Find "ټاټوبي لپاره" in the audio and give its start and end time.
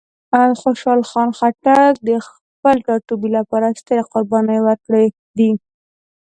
2.85-3.67